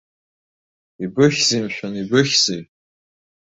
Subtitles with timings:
[1.03, 2.61] Ибыхьзеи, мшәан, ибыхьзеи!